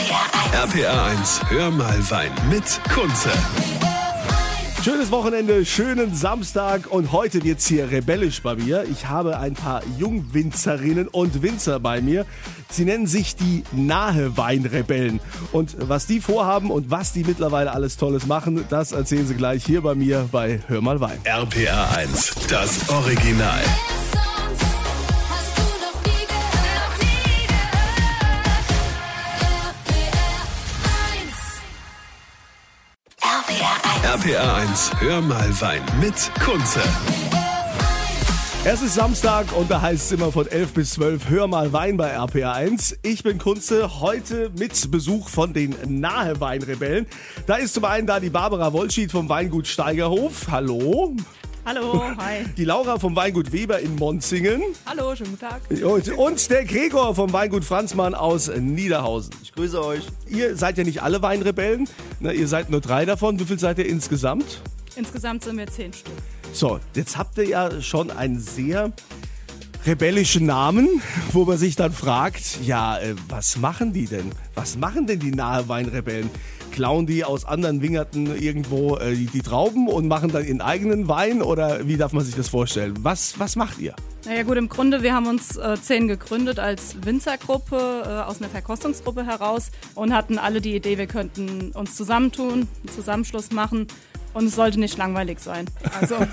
[0.00, 3.28] RPA 1, hör mal Wein mit Kunze.
[4.82, 8.84] Schönes Wochenende, schönen Samstag und heute wird's hier rebellisch bei mir.
[8.90, 12.24] Ich habe ein paar Jungwinzerinnen und Winzer bei mir.
[12.70, 15.20] Sie nennen sich die Nahe Weinrebellen.
[15.52, 19.66] Und was die vorhaben und was die mittlerweile alles Tolles machen, das erzählen sie gleich
[19.66, 21.18] hier bei mir bei Hör mal Wein.
[21.26, 23.60] RPA 1, das Original.
[34.20, 34.36] RPR 1.
[34.36, 36.82] RPA 1, hör mal Wein mit Kunze.
[38.64, 41.96] Es ist Samstag und da heißt es immer von 11 bis 12 Hör mal Wein
[41.96, 42.98] bei RPA 1.
[43.02, 47.06] Ich bin Kunze, heute mit Besuch von den Nahe Weinrebellen.
[47.46, 50.48] Da ist zum einen da die Barbara Wollschied vom Weingut Steigerhof.
[50.50, 51.16] Hallo.
[51.72, 52.46] Hallo, hi.
[52.56, 54.60] Die Laura vom Weingut Weber in Monzingen.
[54.86, 55.60] Hallo, schönen guten Tag.
[55.84, 59.32] Und, und der Gregor vom Weingut Franzmann aus Niederhausen.
[59.40, 60.02] Ich grüße euch.
[60.26, 61.88] Ihr seid ja nicht alle Weinrebellen.
[62.18, 63.38] Na, ihr seid nur drei davon.
[63.38, 64.62] Wie viel seid ihr insgesamt?
[64.96, 66.12] Insgesamt sind wir zehn Stück.
[66.52, 68.90] So, jetzt habt ihr ja schon einen sehr
[69.86, 70.88] rebellischen Namen,
[71.32, 74.32] wo man sich dann fragt, ja, äh, was machen die denn?
[74.56, 76.30] Was machen denn die nahe Weinrebellen?
[76.70, 81.08] Klauen die aus anderen Wingerten irgendwo äh, die, die Trauben und machen dann ihren eigenen
[81.08, 82.94] Wein oder wie darf man sich das vorstellen?
[83.02, 83.94] Was, was macht ihr?
[84.26, 88.50] Naja gut, im Grunde, wir haben uns äh, zehn gegründet als Winzergruppe äh, aus einer
[88.50, 93.86] Verkostungsgruppe heraus und hatten alle die Idee, wir könnten uns zusammentun, einen Zusammenschluss machen
[94.34, 95.66] und es sollte nicht langweilig sein.
[96.00, 96.16] Also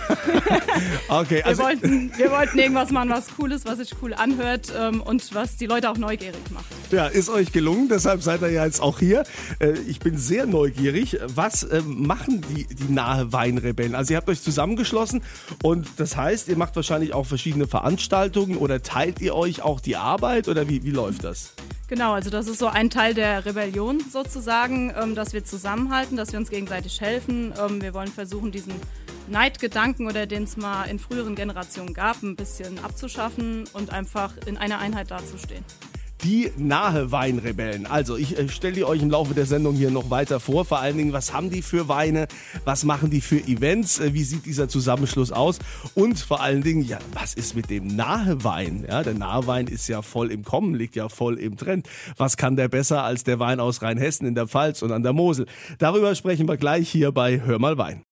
[1.09, 4.71] Okay, wir, also wollten, wir wollten irgendwas machen, was cool ist, was sich cool anhört
[4.77, 6.65] ähm, und was die Leute auch neugierig macht.
[6.91, 9.23] ja, ist euch gelungen, deshalb seid ihr ja jetzt auch hier.
[9.59, 11.17] Äh, ich bin sehr neugierig.
[11.27, 13.95] Was ähm, machen die, die nahe Weinrebellen?
[13.95, 15.21] Also ihr habt euch zusammengeschlossen
[15.63, 19.95] und das heißt, ihr macht wahrscheinlich auch verschiedene Veranstaltungen oder teilt ihr euch auch die
[19.95, 21.53] Arbeit oder wie, wie läuft das?
[21.87, 26.33] Genau, also das ist so ein Teil der Rebellion sozusagen, ähm, dass wir zusammenhalten, dass
[26.33, 27.53] wir uns gegenseitig helfen.
[27.57, 28.73] Ähm, wir wollen versuchen, diesen
[29.29, 34.57] Neidgedanken oder den es mal in früheren Generationen gab, ein bisschen abzuschaffen und einfach in
[34.57, 35.63] einer Einheit dazustehen.
[36.27, 37.85] Die nahe Weinrebellen.
[37.85, 40.65] Also ich äh, stelle die euch im Laufe der Sendung hier noch weiter vor.
[40.65, 42.27] Vor allen Dingen, was haben die für Weine?
[42.65, 43.99] Was machen die für Events?
[43.99, 45.59] Äh, wie sieht dieser Zusammenschluss aus?
[45.95, 48.83] Und vor allen Dingen, ja, was ist mit dem nahe Wein?
[48.85, 51.87] Ja, der nahe Wein ist ja voll im Kommen, liegt ja voll im Trend.
[52.17, 55.13] Was kann der besser als der Wein aus Rheinhessen in der Pfalz und an der
[55.13, 55.45] Mosel?
[55.79, 58.03] Darüber sprechen wir gleich hier bei Hör mal Wein.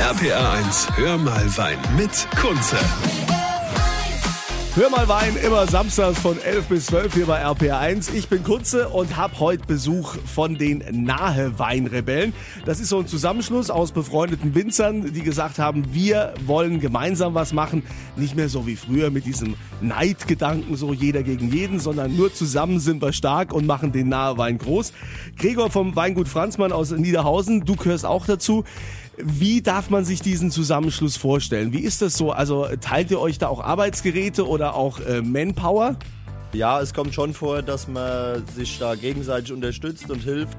[0.00, 2.78] RPA 1, hör mal Wein mit Kunze.
[4.76, 8.14] Hör mal Wein, immer samstags von 11 bis 12 hier bei RPR1.
[8.14, 12.32] Ich bin Kunze und habe heute Besuch von den Nahe Weinrebellen.
[12.66, 17.52] Das ist so ein Zusammenschluss aus befreundeten Winzern, die gesagt haben, wir wollen gemeinsam was
[17.52, 17.82] machen.
[18.14, 22.78] Nicht mehr so wie früher mit diesem Neidgedanken, so jeder gegen jeden, sondern nur zusammen
[22.78, 24.92] sind wir stark und machen den Nahe Wein groß.
[25.36, 28.62] Gregor vom Weingut Franzmann aus Niederhausen, du gehörst auch dazu.
[29.24, 31.72] Wie darf man sich diesen Zusammenschluss vorstellen?
[31.72, 32.32] Wie ist das so?
[32.32, 35.96] Also teilt ihr euch da auch Arbeitsgeräte oder auch äh, Manpower?
[36.52, 40.58] Ja, es kommt schon vor, dass man sich da gegenseitig unterstützt und hilft.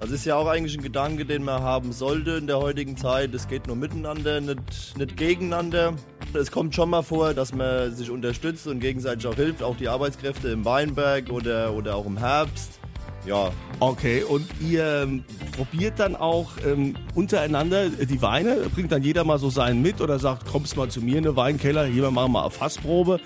[0.00, 3.34] Das ist ja auch eigentlich ein Gedanke, den man haben sollte in der heutigen Zeit.
[3.34, 5.94] Es geht nur miteinander, nicht, nicht gegeneinander.
[6.34, 9.62] Es kommt schon mal vor, dass man sich unterstützt und gegenseitig auch hilft.
[9.62, 12.80] Auch die Arbeitskräfte im Weinberg oder, oder auch im Herbst.
[13.26, 15.24] Ja, Okay, und ihr ähm,
[15.56, 18.56] probiert dann auch ähm, untereinander die Weine?
[18.74, 21.36] Bringt dann jeder mal so seinen mit oder sagt, kommst mal zu mir in den
[21.36, 23.20] Weinkeller, hier machen wir mal eine Fassprobe?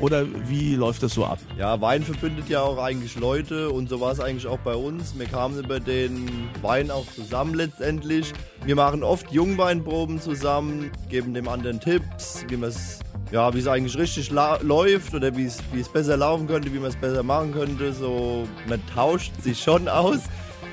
[0.00, 1.38] Oder wie läuft das so ab?
[1.58, 5.18] Ja, Wein verbindet ja auch eigentlich Leute und so war es eigentlich auch bei uns.
[5.18, 8.32] Wir kamen über den Wein auch zusammen letztendlich.
[8.64, 13.00] Wir machen oft Jungweinproben zusammen, geben dem anderen Tipps, wie man es
[13.32, 16.96] ja, wie es eigentlich richtig läuft oder wie es besser laufen könnte, wie man es
[16.96, 17.92] besser machen könnte.
[17.92, 20.20] So, man tauscht sich schon aus.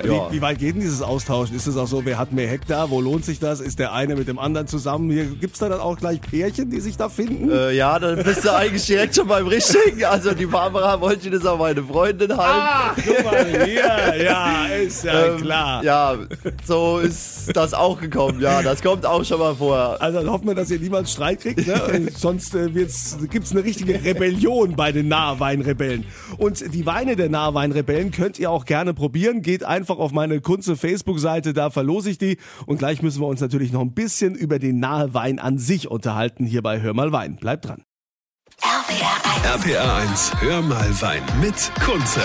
[0.04, 0.30] Ja.
[0.32, 1.56] Wie, wie weit geht denn dieses Austauschen?
[1.56, 2.90] Ist es auch so, wer hat mehr Hektar?
[2.90, 3.60] Wo lohnt sich das?
[3.60, 5.10] Ist der eine mit dem anderen zusammen?
[5.12, 7.50] Hier gibt's da dann auch gleich Pärchen, die sich da finden?
[7.52, 10.04] Äh, ja, dann bist du eigentlich direkt schon beim Richtigen.
[10.06, 12.44] Also die Barbara wollte das auch meine Freundin halten.
[12.44, 14.24] Ah, guck mal hier.
[14.24, 15.84] Ja, ist ja Ähm, klar.
[15.84, 16.16] Ja,
[16.66, 18.42] so ist das auch gekommen.
[18.42, 19.98] Ja, das kommt auch schon mal vor.
[20.00, 22.08] Also dann hoffen wir, dass ihr niemals Streit kriegt, ne?
[22.18, 26.06] Sonst äh, wird's, gibt's eine richtige Rebellion bei den Nahweinrebellen.
[26.38, 29.42] Und die Weine der Nahweinrebellen könnt ihr auch gerne probieren.
[29.42, 32.38] Geht einfach auf meine Kunze Facebook-Seite, da verlose ich die.
[32.66, 36.46] Und gleich müssen wir uns natürlich noch ein bisschen über den Nahewein an sich unterhalten
[36.46, 37.38] hier bei Hör mal Wein.
[37.38, 37.84] Bleibt dran.
[39.44, 42.22] RPA 1, hör mal Wein mit Kunze.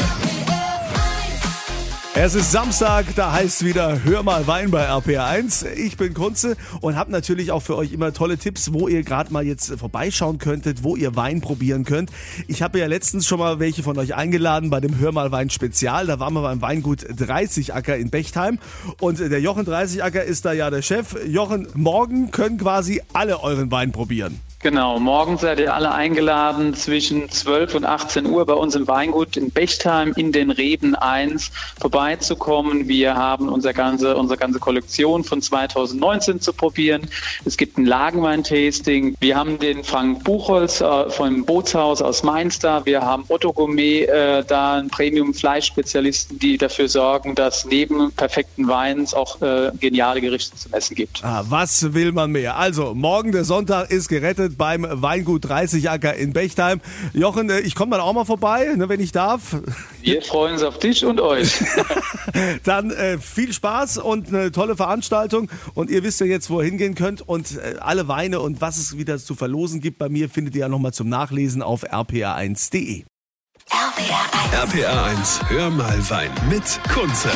[2.14, 5.66] Es ist Samstag, da heißt wieder Hör mal Wein bei RPR1.
[5.76, 9.32] Ich bin Kunze und habe natürlich auch für euch immer tolle Tipps, wo ihr gerade
[9.32, 12.10] mal jetzt vorbeischauen könntet, wo ihr Wein probieren könnt.
[12.48, 15.48] Ich habe ja letztens schon mal welche von euch eingeladen bei dem Hör mal Wein
[15.48, 16.06] Spezial.
[16.06, 18.58] Da waren wir beim Weingut 30 Acker in Bechtheim
[19.00, 21.16] und der Jochen 30 Acker ist da ja der Chef.
[21.26, 24.38] Jochen, morgen können quasi alle euren Wein probieren.
[24.62, 29.36] Genau, morgen seid ihr alle eingeladen zwischen 12 und 18 Uhr bei uns im Weingut
[29.36, 31.50] in Bechtheim in den Reben 1
[31.80, 32.86] vorbeizukommen.
[32.86, 37.08] Wir haben unser ganze, unsere ganze Kollektion von 2019 zu probieren.
[37.44, 39.16] Es gibt ein Lagenwein-Tasting.
[39.18, 42.86] Wir haben den Frank Buchholz äh, vom Bootshaus aus Mainz da.
[42.86, 49.12] Wir haben Otto Gourmet äh, da, einen Premium-Fleischspezialisten, die dafür sorgen, dass neben perfekten Weins
[49.12, 51.24] auch äh, geniale Gerichte zum Essen gibt.
[51.24, 52.56] Ah, was will man mehr?
[52.56, 56.80] Also, morgen der Sonntag ist gerettet beim Weingut 30 Acker in Bechtheim.
[57.12, 59.56] Jochen, äh, ich komme dann auch mal vorbei, ne, wenn ich darf.
[60.00, 61.62] Wir freuen uns auf dich und euch.
[62.64, 65.50] Dann äh, viel Spaß und eine tolle Veranstaltung.
[65.74, 67.26] Und ihr wisst ja jetzt, wo ihr hingehen könnt.
[67.26, 70.62] Und äh, alle Weine und was es wieder zu verlosen gibt bei mir, findet ihr
[70.62, 73.04] ja nochmal zum Nachlesen auf rpa1.de.
[74.52, 77.30] RPR 1, hör mal Wein mit Kunze.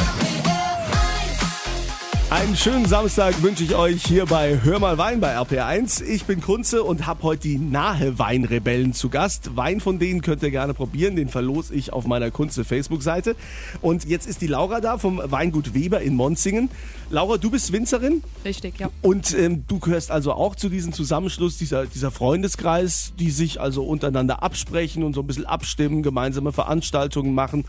[2.28, 6.02] Einen schönen Samstag wünsche ich euch hier bei Hör mal Wein bei RPR1.
[6.02, 9.54] Ich bin Kunze und habe heute die Nahe Weinrebellen zu Gast.
[9.54, 13.36] Wein von denen könnt ihr gerne probieren, den verlose ich auf meiner Kunze Facebook-Seite.
[13.80, 16.68] Und jetzt ist die Laura da vom Weingut Weber in Monzingen.
[17.10, 18.90] Laura, du bist Winzerin Richtig, ja.
[19.02, 23.84] und ähm, du gehörst also auch zu diesem Zusammenschluss, dieser, dieser Freundeskreis, die sich also
[23.84, 27.66] untereinander absprechen und so ein bisschen abstimmen, gemeinsame Veranstaltungen machen.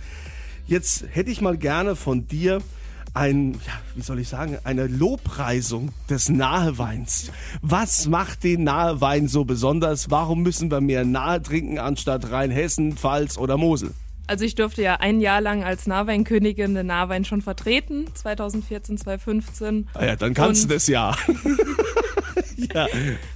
[0.65, 2.60] Jetzt hätte ich mal gerne von dir
[3.17, 7.31] ein, ja, wie soll ich sagen, eine Lobpreisung des Naheweins.
[7.61, 10.11] Was macht den Nahewein so besonders?
[10.11, 13.91] Warum müssen wir mehr Nahe trinken anstatt Rheinhessen, Pfalz oder Mosel?
[14.27, 19.87] Also ich durfte ja ein Jahr lang als Nahweinkönigin den Nahwein schon vertreten, 2014, 2015.
[19.93, 21.15] Ah ja, dann kannst Und du das ja.
[22.73, 22.87] ja.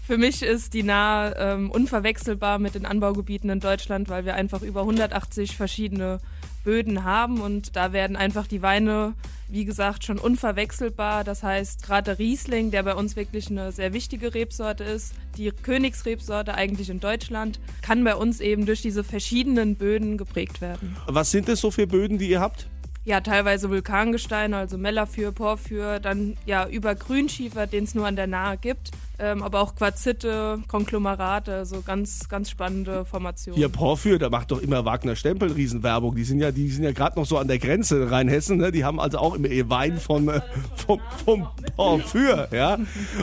[0.05, 4.61] Für mich ist die Nahe ähm, unverwechselbar mit den Anbaugebieten in Deutschland, weil wir einfach
[4.61, 6.19] über 180 verschiedene
[6.63, 9.13] Böden haben und da werden einfach die Weine,
[9.47, 11.23] wie gesagt, schon unverwechselbar.
[11.23, 15.51] Das heißt, gerade der Riesling, der bei uns wirklich eine sehr wichtige Rebsorte ist, die
[15.51, 20.95] Königsrebsorte eigentlich in Deutschland, kann bei uns eben durch diese verschiedenen Böden geprägt werden.
[21.07, 22.67] Was sind das so für Böden, die ihr habt?
[23.03, 28.27] Ja, teilweise Vulkangesteine, also Mellafür, Porphyr, dann ja über Grünschiefer, den es nur an der
[28.27, 33.57] Nahe gibt, ähm, aber auch Quarzite, Konglomerate, so ganz, ganz spannende Formationen.
[33.57, 36.13] Hier Porphyr, da macht doch immer Wagner Stempel Riesenwerbung.
[36.13, 38.57] Die sind ja, die sind ja gerade noch so an der Grenze in Rheinhessen.
[38.57, 38.71] Ne?
[38.71, 40.42] Die haben also auch immer ihr Wein vom, äh,
[40.75, 42.50] vom, vom Porphyr.
[42.51, 42.77] Ja?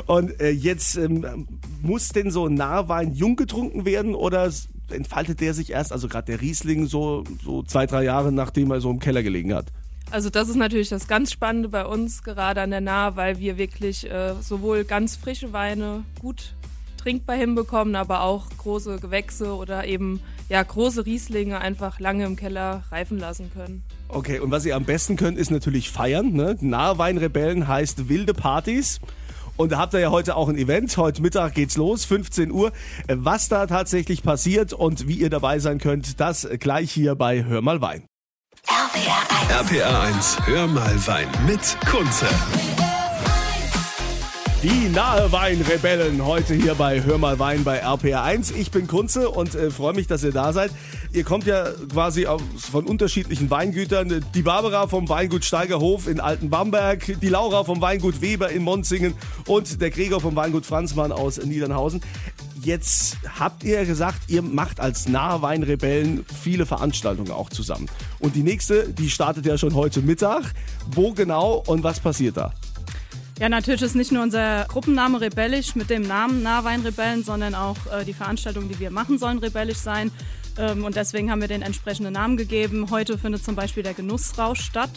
[0.07, 1.47] Und äh, jetzt ähm,
[1.83, 4.51] muss denn so ein Nahwein jung getrunken werden oder
[4.91, 8.81] entfaltet der sich erst, also gerade der Riesling, so, so zwei, drei Jahre nachdem er
[8.81, 9.67] so im Keller gelegen hat?
[10.11, 13.59] Also das ist natürlich das ganz Spannende bei uns, gerade an der Nahe, weil wir
[13.59, 16.55] wirklich äh, sowohl ganz frische Weine gut
[16.97, 22.83] trinkbar hinbekommen, aber auch große Gewächse oder eben ja große Rieslinge einfach lange im Keller
[22.91, 23.83] reifen lassen können.
[24.09, 26.33] Okay, und was ihr am besten könnt, ist natürlich feiern.
[26.33, 26.57] Ne?
[26.61, 29.01] Nahweinrebellen heißt wilde Partys.
[29.59, 30.97] Und da habt ihr ja heute auch ein Event.
[30.97, 32.73] Heute Mittag geht's los, 15 Uhr.
[33.09, 37.61] Was da tatsächlich passiert und wie ihr dabei sein könnt, das gleich hier bei Hör
[37.61, 38.05] mal Wein.
[39.51, 42.27] RPR 1, hör mal Wein mit Kunze.
[44.61, 48.57] Die Nahe Weinrebellen heute hier bei Hör mal Wein bei RPR1.
[48.57, 50.73] Ich bin Kunze und äh, freue mich, dass ihr da seid.
[51.13, 54.25] Ihr kommt ja quasi aus, von unterschiedlichen Weingütern.
[54.35, 59.15] Die Barbara vom Weingut Steigerhof in Altenbamberg, die Laura vom Weingut Weber in Monzingen
[59.47, 62.01] und der Gregor vom Weingut Franzmann aus Niedernhausen.
[62.61, 67.89] Jetzt habt ihr gesagt, ihr macht als Nahe Weinrebellen viele Veranstaltungen auch zusammen.
[68.19, 70.53] Und die nächste, die startet ja schon heute Mittag.
[70.91, 72.53] Wo genau und was passiert da?
[73.41, 78.05] Ja, natürlich ist nicht nur unser Gruppenname rebellisch mit dem Namen Nahweinrebellen, sondern auch äh,
[78.05, 80.11] die Veranstaltungen, die wir machen, sollen rebellisch sein.
[80.59, 82.91] Ähm, und deswegen haben wir den entsprechenden Namen gegeben.
[82.91, 84.91] Heute findet zum Beispiel der Genussrausch statt.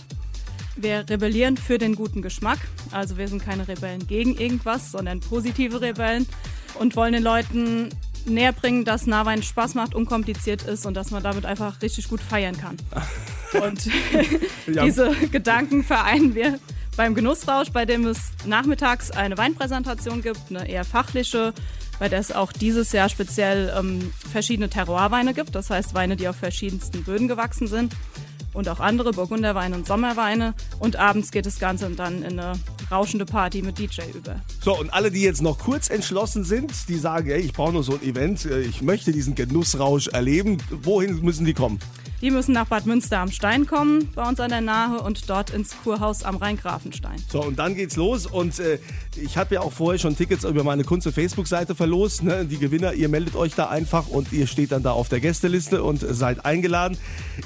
[0.75, 2.57] Wir rebellieren für den guten Geschmack.
[2.89, 6.25] Also wir sind keine Rebellen gegen irgendwas, sondern positive Rebellen
[6.79, 7.89] und wollen den Leuten
[8.25, 12.21] näher bringen, dass Nahwein Spaß macht, unkompliziert ist und dass man damit einfach richtig gut
[12.21, 12.77] feiern kann.
[13.61, 13.89] Und
[14.65, 16.57] diese Gedanken vereinen wir
[16.97, 21.53] beim Genussrausch, bei dem es nachmittags eine Weinpräsentation gibt, eine eher fachliche,
[21.99, 26.27] bei der es auch dieses Jahr speziell ähm, verschiedene Terroirweine gibt, das heißt Weine, die
[26.27, 27.93] auf verschiedensten Böden gewachsen sind
[28.53, 30.53] und auch andere Burgunderweine und Sommerweine.
[30.79, 32.53] Und abends geht das Ganze dann in eine
[32.89, 34.41] rauschende Party mit DJ über.
[34.61, 37.83] So, und alle, die jetzt noch kurz entschlossen sind, die sagen, ey, ich brauche nur
[37.83, 41.79] so ein Event, äh, ich möchte diesen Genussrausch erleben, wohin müssen die kommen?
[42.21, 45.49] Die müssen nach Bad Münster am Stein kommen, bei uns an der Nahe, und dort
[45.49, 47.15] ins Kurhaus am Rheingrafenstein.
[47.31, 48.27] So, und dann geht's los.
[48.27, 48.77] Und äh,
[49.15, 52.21] ich habe ja auch vorher schon Tickets über meine Kunze Facebook-Seite verlost.
[52.21, 52.45] Ne?
[52.45, 55.81] Die Gewinner, ihr meldet euch da einfach und ihr steht dann da auf der Gästeliste
[55.81, 56.97] und seid eingeladen.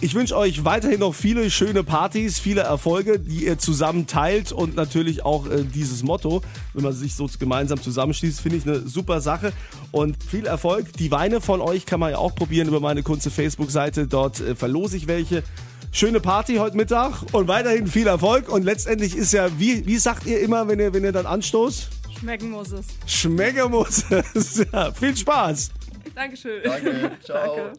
[0.02, 4.76] Ich wünsche euch weiterhin noch viele schöne Partys, viele Erfolge, die ihr zusammen teilt und
[4.76, 6.42] natürlich auch äh, dieses Motto,
[6.74, 9.54] wenn man sich so gemeinsam zusammenschließt, finde ich eine super Sache.
[9.92, 10.92] Und viel Erfolg.
[10.98, 14.08] Die Weine von euch kann man ja auch probieren über meine Kunze Facebook-Seite.
[14.08, 15.44] Dort äh, verlose ich welche.
[15.92, 18.50] Schöne Party heute Mittag und weiterhin viel Erfolg.
[18.50, 21.88] Und letztendlich ist ja, wie, wie sagt ihr immer, wenn ihr, wenn ihr dann anstoßt?
[22.20, 22.88] Schmecken muss es.
[23.06, 24.66] Schmecken muss es.
[24.74, 25.70] ja, viel Spaß.
[26.16, 26.64] Dankeschön.
[26.64, 27.56] Danke, ciao.
[27.58, 27.72] Danke.